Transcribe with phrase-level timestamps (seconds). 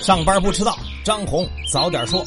[0.00, 0.74] 上班不迟到，
[1.04, 2.24] 张红早点说。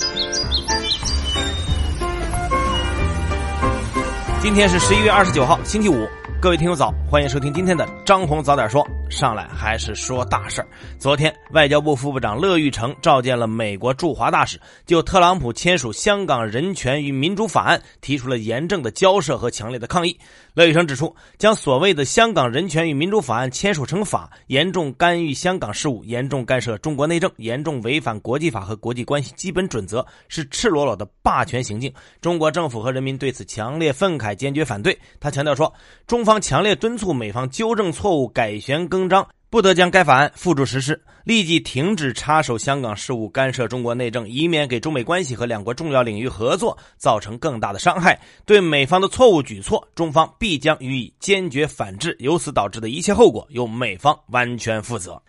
[4.40, 6.08] 今天是十一月二十九号，星期五。
[6.40, 8.88] 各位听友早，欢迎收听今天的张红早点说。
[9.14, 10.68] 上来还是说大事儿。
[10.98, 20.18] 昨天，外交部副部长乐玉成召见了美国驻华大使，就特朗普签署《香港人权与民主法案》提出了严正的交涉和强烈的抗议。
[20.56, 31.94] 乐玉成指出，将所谓的《香港人权与民主法案》签署成法，严重干预香港事务，严重干涉中国内政，严重违反国际法和国际关系基本准则，是赤裸裸的霸权行径。
[32.20, 34.98] 中国政府和人民对此强烈愤慨，坚决反对。
[35.20, 35.72] 他强调说，
[36.08, 39.03] 中方强烈敦促美方纠正错误，改弦更。
[39.10, 48.20] 章不得将该法案付诸实施，立即停止插手香港事务、干涉中国内政，以免给中美关系和两国重要领域合作造成更大的伤害。
[48.46, 55.22] 对美方的错误举措，中方必将予以坚决反制，由此导致的一切后果由美方完全负责。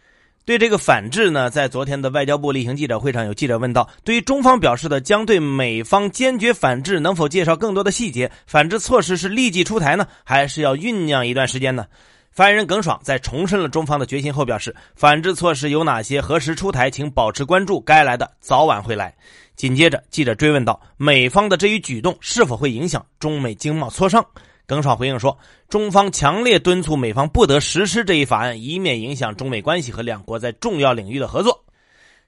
[0.47, 8.31] 对这个反制呢，在昨天的外交部例行记者会上，有记者问到：对于中方表示的将对美方坚决反制，能否介绍更多的细节？
[8.47, 11.86] 反制措施是立即出台呢，还是要酝酿一段时间呢？
[12.34, 19.14] 发言人耿爽在重申了中方的决心后表示，反制措施有哪些、何时出台，请保持关注，该来的早晚会来。
[19.54, 24.26] 紧接着，记者追问道，美方的这一举动是否会影响中美经贸磋商？
[24.66, 31.63] 耿爽回应说，中方强烈敦促美方不得实施这一法案，以免影响中美关系和两国在重要领域的合作。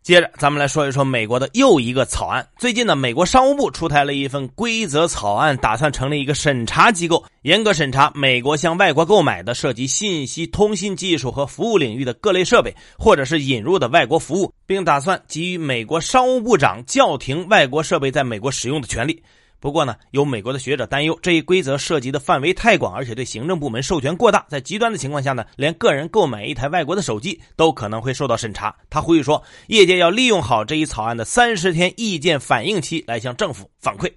[0.07, 2.47] 接着，咱们来说一说美国的又一个草案。
[2.59, 19.21] 最近呢，美国商务部出台了一份规则草案，打算成立一个审查机构，严格审查美国向外国购买的涉及信息通信技术和服务领域的各类设备，或者是引入的外国服务，并打算给予美国商务部长叫停外国设备在美国使用的权利。
[19.67, 28.73] 不过呢，有美国的学者担忧，这一规则涉及的范围太广，而且对行政部门授权过大，在极端的情况下呢，连个人购买一台外国的手机都可能会受到审查。
[28.89, 34.09] 他呼吁说，业界要利用好这一草案的三十天意见反应期来向政府反馈。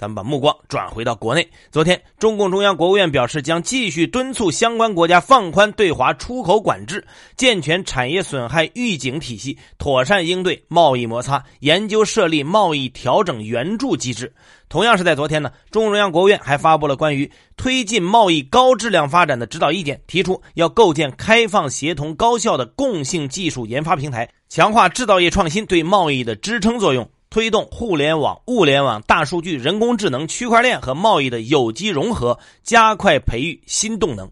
[0.00, 1.46] 咱们把目光转回到国内。
[1.70, 14.32] 昨天，中共中央、国务院表示，将继续敦促相关国家放宽对华出口管制，健全产业损害预警体系，妥善应对贸易摩擦，研究设立贸易调整援助机制。
[14.70, 27.06] 同样是在昨天呢，中共中央、国务院还发布了关于推进贸易高质量发展的指导意见，提出要构建开放、协同、高效的共性技术研发平台，强化制造业创新对贸易的支撑作用。
[27.30, 34.28] 推动互联网、物联网、大数据、人工智能、区块链和贸易的有机融合，加快培育新动能。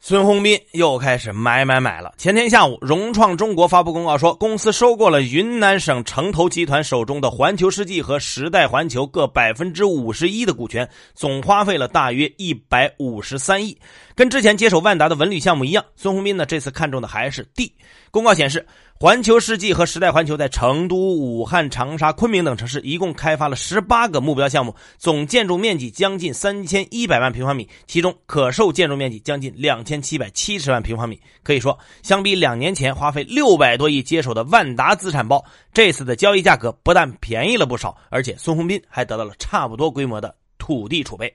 [0.00, 2.14] 孙宏斌又开始买买买了。
[2.18, 13.78] 前天下午，融创中国发布公告说，公司收购了云南省城投集团手中的环球世纪和时代环球各百分之五十一的股权，总花费了大约一百五十三亿。
[14.14, 17.74] 跟之前接手万达的文旅项目一样，孙宏斌呢这次看中的还是地。
[18.10, 18.66] 公告显示。
[19.00, 31.20] 环球世纪和时代环球在成都、武汉、长沙、昆明等城市一共开发了十八个目标项目，总建筑面积将近三千一百万平方米，其中可售建筑面积将近两千七百七十万平方米。
[31.42, 41.34] 可以说，相比两年前花费六百多亿接手的万达资产包，这次的交易价格不但便宜了不少，而且孙宏斌还得到了差不多规模的土地储备。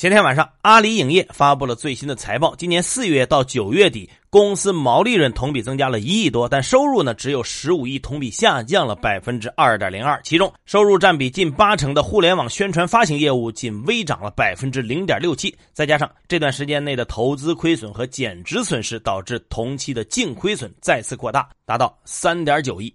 [0.00, 2.54] 前天晚上，阿里影业发布了最新的财报。
[2.56, 10.18] 今年四月到九月底，公司毛利润同比增加了一亿多，但收入呢只有十五亿，同比下降了百分之二点零二。
[10.24, 15.54] 其中，收入占比近八成的互联网宣传发行业务仅微涨了百分之零点六七。
[15.74, 22.90] 再加上这段时间内的投资亏损和减值损失，导致同期的净亏损再次扩大，达到三点九亿。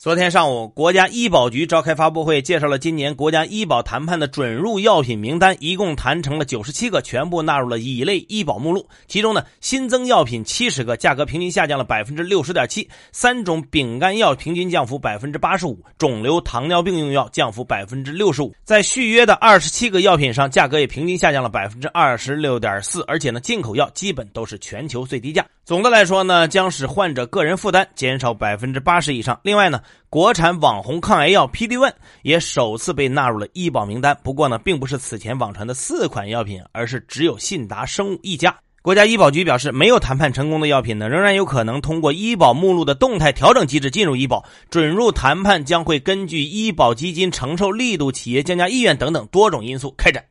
[0.00, 8.88] 昨天上午，国家医保局召开发布会，介绍了今年国家医保谈判的准入药品名单，一共谈成了九十七个，全部纳入了乙类医保目录。
[9.08, 18.54] 其中呢，新增药品七十个，价格平均下降了百分之六十点七；三种丙肝药平均降幅百分之八十五，肿瘤糖尿病用药降幅百分之六十五。
[18.62, 25.44] 在续约的二十七个药品上，价格也平均下降了百分之二十六点四，而且呢，进口药基本都是全球最低价。
[25.64, 29.38] 总的来说呢，将使患者个人负担减少百分之八十以上。
[29.42, 31.92] 另外呢，国产网红抗癌药 PD-1
[32.22, 34.16] 也首次被纳入了医保名单。
[34.22, 38.56] 不过呢，并不是此前网传的四款药品，而是只有信达生物一家。
[38.80, 44.46] 国家医保局表示，没有谈判成功的药品呢，仍然有可能通过医保目录的动态调整机制进入医保。
[44.70, 50.24] 准入谈判将会根据医保基金承受力度、企业降价意愿等等多种因素开展。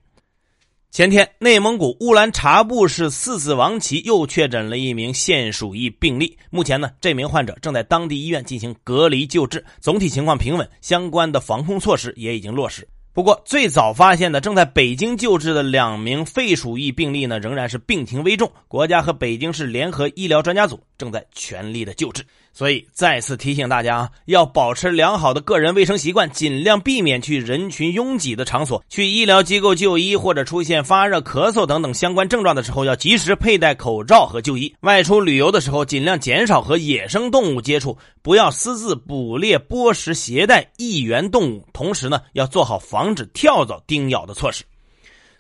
[0.90, 6.36] 前天，内蒙古乌兰察布市四子王旗又确诊了一名现鼠疫病例。
[6.50, 12.88] 目前呢，这名患者正在当地医院进行隔离救治，总体情况平稳，相关的防控措施也已经落实。
[13.14, 18.52] 不过，最早发现的正在北京救治的两名肺鼠疫病例呢，仍然是病情危重。
[18.68, 22.24] 国家和北京市联合医疗专家组正在全力的救治。
[22.58, 28.84] 所以再次提醒大家啊，要保持良好的个人卫生习惯，尽量避免去人群拥挤的场所。
[28.90, 34.74] 去医疗机构就医或者出现发热、咳嗽等等相关症状的时候，要及时佩戴口罩和就医。
[34.80, 41.64] 外出旅游的时候，尽量减少和野生动物接触，不要私自捕猎、剥食、携带异源动物。
[41.74, 44.64] 同时呢，要做好防止跳蚤叮咬的措施。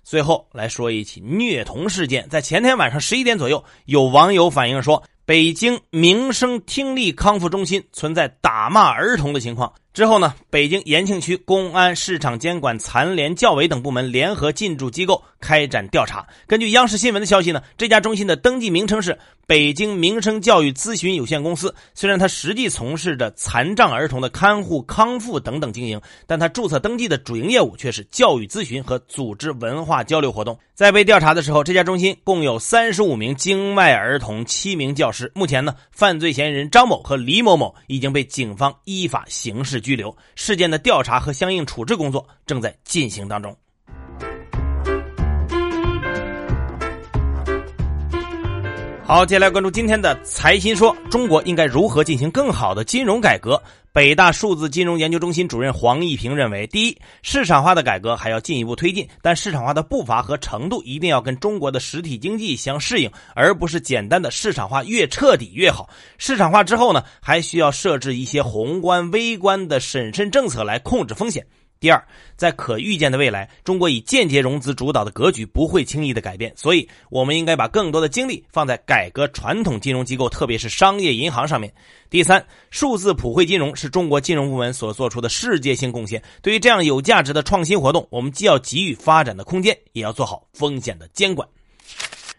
[0.03, 5.01] 最后来说一起虐童事件，在前天晚上十一点左右，有网友反映说。
[5.27, 9.73] 北京民生听力康复中心存在打骂儿童的情况。
[9.97, 16.23] 之后呢，北京延庆区公安、市场监管、残联、教委等部门联合进驻机构开展调查。
[16.45, 19.17] 根据央视新闻的消息呢，这家中心的登记名称是
[19.47, 21.73] 北京民生教育咨询有限公司。
[21.95, 30.55] 虽然它实际从事着残障儿童的看护、康复等等经营，但它注册登记的主营业务却是教育咨询和组织文化交流活动。
[30.75, 35.31] 在被调查的时候，这家中心共有三十五名经外儿童，七名教师。
[35.33, 39.81] 目前呢，犯罪嫌疑人张某和李某某已经被警方依法刑事。
[39.87, 43.55] 拘留事件的调查和相应处置工作正在进行当中。
[49.05, 53.63] 好，接下来关注今天的财新说：中国应该如何进行更好的金融改革？
[53.97, 65.89] 北大数字金融研究中心主任黄一平认为，第一，市场化的改革还要进一步推进，但市场化的步伐和程度一定要跟中国的实体经济相适应，而不是简单的市场化越彻底越好。
[66.19, 71.43] 市场化之后呢，还需要设置一些宏观、微观的审慎政策来控制风险。
[71.79, 72.03] 第二，
[72.35, 81.71] 在可预见的未来，中国以间接融资主导的格局不会轻易的改变，所以我们应该把更多的精力放在改革传统金融机构，特别是商业银行上面。
[82.09, 86.23] 第三，数字普惠金融是中国金融部门所做出的世界性贡献。
[86.41, 91.47] 对于这样有价值的创新活动，我们既要给予发展的空间，也要做好风险的监管。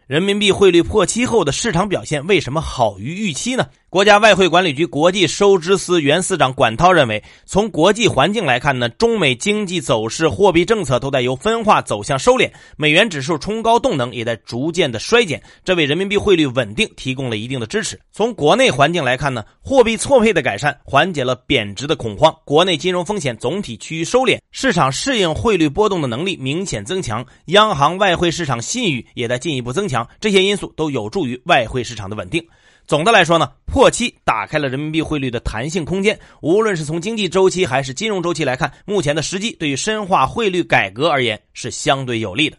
[0.07, 3.69] 人民币汇率破七后的市场表现为什么好于预期呢？
[3.91, 17.99] 国家外汇管理局国际收支司原司长管涛认为，从国际环境来看呢，中美经济走势、货币政策都在由分化走向收敛，美元指数冲高动能也在逐渐的衰减，这为人民币汇率稳定提供了一定的支持。
[18.13, 32.47] 从国内环境来看呢，货币错配的改善缓解了贬值的恐慌，国内金融风险总体趋于收敛，市场适应汇率波动的能力明显增强，央行外汇市场信誉也在进一步增强，这些因素都有助于外汇市场的稳定。
[32.89, 36.19] 总的来说呢，破七打开了人民币汇率的弹性空间。
[36.41, 42.57] 无论是从经济周期还是金融周期来看，目前的时机对于深化汇率改革而言是相对有利的。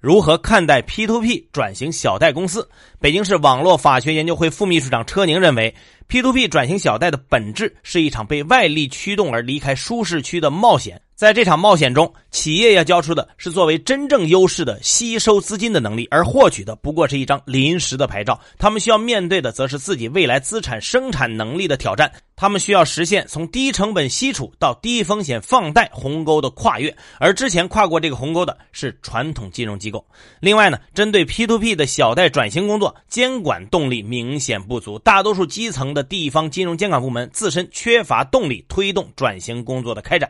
[0.00, 2.68] 如何看待 P to P 转型小贷公司？
[3.00, 5.74] 北京市网络法学研究会副秘书长车宁认为
[6.06, 11.02] ，P to P 转型小贷的本质是一场被外力驱动而离开舒适区的冒险。
[11.14, 18.40] 在这场冒险中，企业要交出的是作为真正优势的吸收资金的能力，而获取的不过是一张临时的牌照。
[18.58, 22.10] 他们需要面对的，则是自己未来资产生产能力的挑战。
[22.34, 30.04] 他们需要实现从低成本吸储到低风险放贷鸿沟的跨越，而之前跨过这个鸿沟的是传统金融机构。
[30.40, 40.28] 另外呢，针对 P to P 的小贷转型工作，监管动力明显不足，大多数基层的地方金融监管部门自身缺乏动力推动转型工作的开展。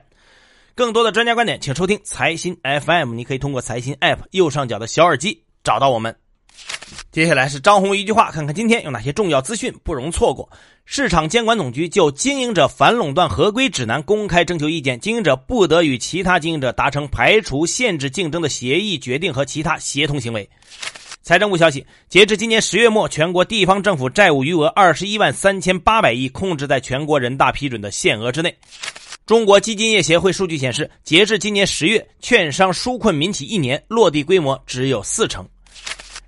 [0.77, 3.15] 更多的专家观点，请收听财新 FM。
[3.15, 6.17] 你可以通过财新 App 右上角的小耳机找到我们。
[7.13, 10.51] 接下来是张红一句话，看看今天有哪些重要资讯不容错过。
[10.85, 20.49] 市场监管总局就经营者反垄断合规指南公开征求意见，经营者不得与其他经营者达成排除、限制竞争的协议、决定和其他协同行为。
[21.23, 28.53] 财政部消息，截至今年十月末，全国地方政府债务余额二十一万三千八百亿，控制在全国人大批准的限额之内。
[29.27, 35.49] 中国基金业协会数据显示，截至今年十月，券商纾困民企一年落地规模只有四成。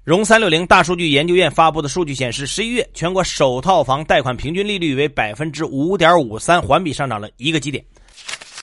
[0.03, 7.85] 融三六零大数据研究院发布的数据显示，十一月全国首套房贷款平均利率为百分之五点五三，环比上涨了一个基点。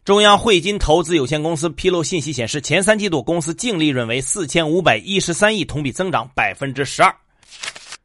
[0.04, 7.14] 中央汇金投资有限公司披露信息显示，前三季度公司净利润为四千五百一十三亿，同比增长百分之十二。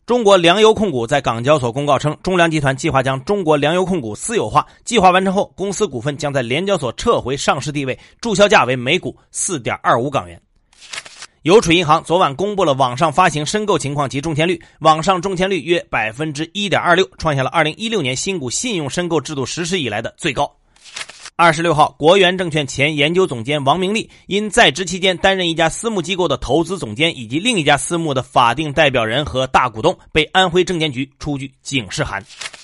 [0.09, 4.67] 中国粮油控股在港交所公告称，中粮集团计划将中国粮油控股私有化。
[4.83, 10.41] 计划完成后，公司股份将在联交所撤回上市地位，注销价为每股四点二五港元。
[11.43, 20.51] 邮储银行昨晚公布了网上发行申购情况及中签率，网上中签率约百分之一点二六，创下了二零一六年新股信用申购制度实施以来的最高。
[21.41, 32.21] 二十六号，国元证券前研究总监王明利因在职期间担任一家私募机构的投资总监以及另一家私募的法定代表人和大股东，被安徽证监局出具警示函。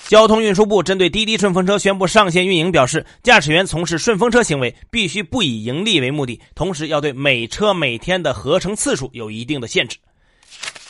[0.09, 9.97] 交通运输部针对滴滴顺风车宣布上线运营表示，驾驶员从事顺风车行为必须不以盈利为目的，同时要对每车每天的合成次数有一定的限制。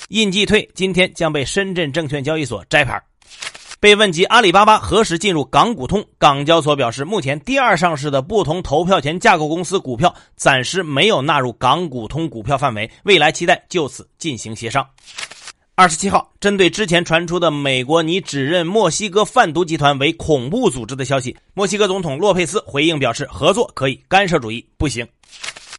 [0.09, 2.99] 印记退今天将被深圳证券交易所摘牌。
[3.85, 14.88] 被问及阿里巴巴何时进入港股通，港交所表示，目前第二上市的不同投票权架构公司股票暂时没有纳入港股通股票范围，未来期待就此进行协商。
[15.75, 25.07] 二十七号，针对之前传出的美国拟指认墨西哥贩毒集团为恐怖组织的消息，墨西哥总统洛佩斯回应表示，合作可以，干涉主义不行。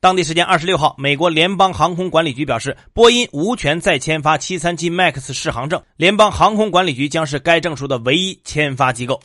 [0.02, 9.20] 当地时间二十六号，美国联邦航空管理局表示，波音无权再签发737 MAX 适航证，联邦航空管理局将是该证书的唯一签发机构。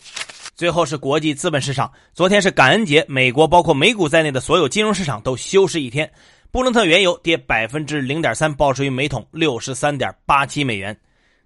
[0.55, 6.11] 最后是国际资本市场，昨天是感恩节，美国包括美股在内的所有金融市场都休市一天，
[6.51, 10.97] 布伦特原油跌百分之零点三，报收于每桶六十三点八七美元。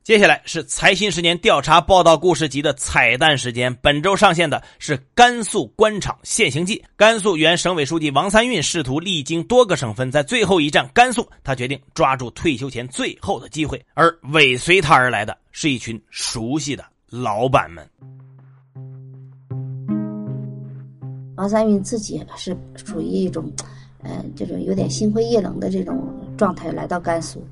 [0.05, 3.75] 接下来是财新十年调查报道故事集的彩蛋时间。
[3.77, 6.85] 本周上线的是甘肃官场现形记。
[6.95, 13.83] 甘肃原省委书记王三运试图历经多个省份，在最后一站甘肃，他决定抓住退休前最后的机会。
[13.95, 17.89] 而尾随他而来的是一群熟悉的老板们。
[21.37, 23.51] 王三运自己是属于一种，
[24.03, 25.99] 呃，这种有点心灰意冷的这种
[26.37, 27.43] 状态来到甘肃。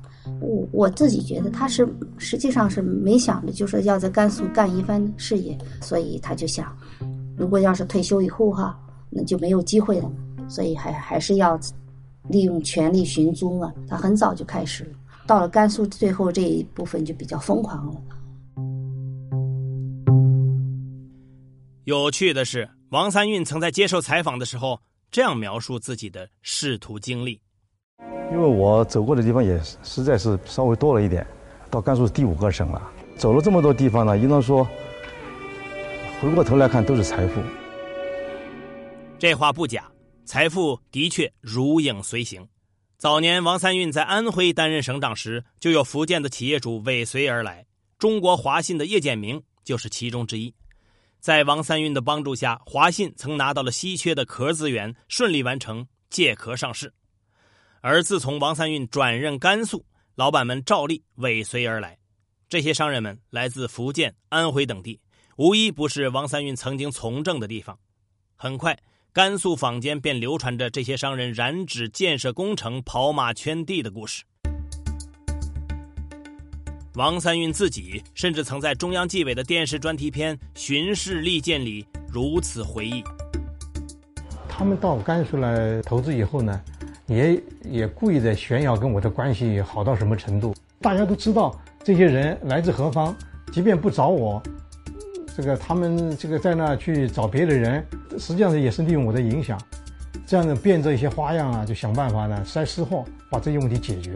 [0.41, 1.87] 我我自己觉得他是
[2.17, 6.75] 实际上是没想着，就是要在甘肃干一番事业，所以他就想，
[7.37, 8.77] 如果要是退休以后哈，
[9.09, 10.11] 那就没有机会了，
[10.47, 11.59] 所以还还是要
[12.29, 13.71] 利用权力寻租嘛。
[13.87, 14.91] 他很早就开始了，
[15.25, 18.01] 到了甘肃最后这一部分就比较疯狂了。
[21.85, 24.79] 有趣的是，王三运曾在接受采访的时候
[25.11, 27.41] 这样描述自己的仕途经历。
[28.33, 31.25] 因为我走过的地方也实在是稍微多了一点，
[31.69, 34.67] 到甘肃是第五个省了，走了这么多地方呢，应当说，
[36.19, 37.39] 回过头来看都是财富。
[39.19, 39.85] 这话不假，
[40.25, 42.45] 财富的确如影随形。
[42.97, 47.63] 早年王三运在安徽担任省长时，就有福建的企业主尾随而来，
[47.99, 50.51] 中国华信的叶建明就是其中之一。
[51.19, 56.91] 在王三运的帮助下，华信曾拿到了稀缺的壳资源，顺利完成借壳上市。
[57.85, 59.85] 而自从王三运转任甘肃，
[60.15, 61.97] 老板们照例尾随而来。
[62.47, 65.01] 这些商人们来自福建、安徽等地，
[65.35, 67.77] 无一不是王三运曾经从政的地方。
[68.37, 68.79] 很快，
[69.11, 74.23] 甘肃坊间便流传着这些商人染指建设工程、跑马圈地的故事。
[76.93, 83.03] 王三运自己甚至曾在中央纪委的电视专题片《巡视利剑》里如此回忆：
[84.47, 86.63] 他们到甘肃来投资以后呢？
[87.07, 90.55] 也也故意在炫耀跟我的关系好到什么程度？
[90.79, 93.15] 大家都知道这些人来自何方，
[93.51, 94.41] 即便不找我，
[95.35, 97.85] 这个他们这个在那去找别的人，
[98.17, 99.61] 实际上也是利用我的影响，
[100.25, 104.13] 这样的变着一些花样啊，就想办法呢塞私货，把这些问题解决。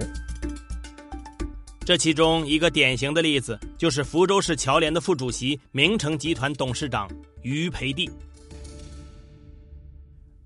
[1.86, 7.10] 这其中一个典型的例子，就是福州市侨联的副主席、明城集团董事长
[7.44, 8.10] 于培地。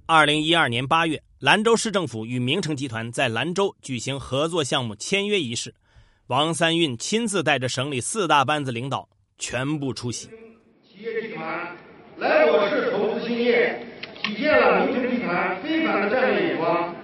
[0.06, 1.22] 二零一二年八月。
[1.42, 5.74] 兰州市政府与明城集团在兰州举行合作项目签约仪式，
[6.28, 10.28] 王三运亲自带着省里四大班子领导全部出席。
[10.88, 11.76] 企业集团
[12.18, 13.84] 来我市投资兴业，
[14.24, 16.96] 体现了明城集团非凡的战略眼光。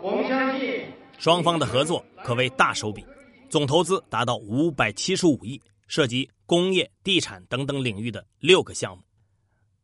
[0.00, 0.84] 我们相信，
[1.18, 3.04] 双方的合作可谓大手笔，
[3.48, 9.02] 总投资达到五百七十五亿，涉及工业、地产等等领域的六个项目。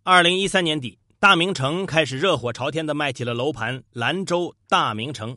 [0.04, 0.96] 二零一三年底。
[1.18, 5.36] 大明城开始热火朝天的卖起了楼盘兰州大明城，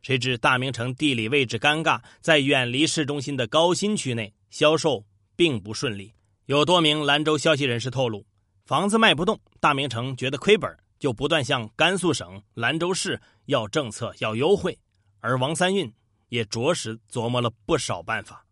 [0.00, 5.04] 谁知大明城地理位置尴尬，在远离市中心的高新区内，销售
[5.36, 6.14] 并不顺利。
[6.46, 8.24] 有多名兰州消息人士透露，
[8.64, 14.78] 房子卖不动，大明城觉得亏本，就不断向甘肃省兰州市要政策、要优惠，
[15.20, 15.92] 而王三运
[16.30, 18.46] 也着实琢磨了不少办法。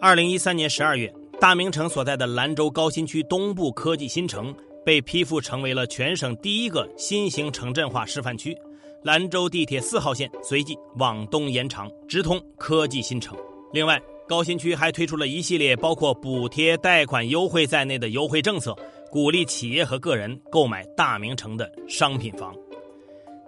[0.00, 1.12] 二零一三年十二月。
[1.40, 4.54] 大明城所在的兰州高新区东部科技新城
[4.84, 8.54] 被批复成为了全省第一个新型城镇化示范区，
[9.02, 13.34] 兰州地铁四号线随即往东延长，直通科技新城。
[13.72, 18.76] 另外，高新区还推出了一系列包括补贴、贷款优惠在内的优惠政策，
[19.10, 22.54] 鼓励企业和个人购买大明城的商品房。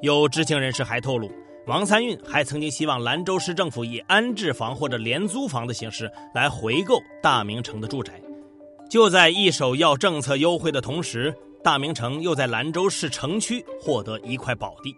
[0.01, 1.31] 有知情人士还透露。
[1.67, 8.21] 王三运还曾经希望兰州市政府以安置房或者廉租房的形式来回购大明城的住宅。
[8.91, 14.95] 就在一手要政策优惠的同时，大明城又在兰州市城区获得一块宝地。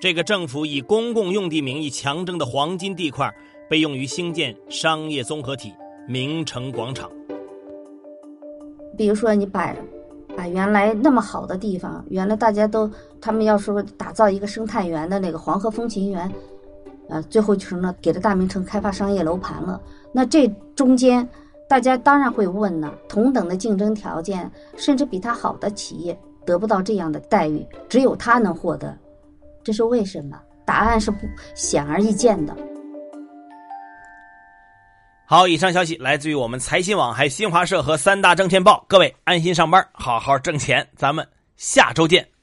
[0.00, 3.28] 这个政府以公共用地名义强征的黄金地块，
[3.68, 5.74] 被用于兴建商业综合体
[6.06, 7.10] 明城广场。
[8.96, 9.74] 比如说，你把
[10.36, 12.90] 把，原来那么好的地方，原来大家都
[13.26, 16.32] 他们要说打造一个生态园的那个黄河风情园，
[17.08, 19.80] 呃，最后就成了给了大明城开发商业楼盘了。
[20.12, 21.28] 那这中间，
[21.68, 28.96] 大家当然会问呢，同等的竞争条件，甚至比他好的企业得不到这样的待遇，只有他能获得，
[29.64, 30.40] 这是为什么？
[30.64, 32.56] 答案是不显而易见的。
[35.26, 38.84] 好，以上消息来自于我们财新网、还新华社和三大证券报。
[38.86, 42.35] 各位安心上班，好好挣钱，咱们下周见。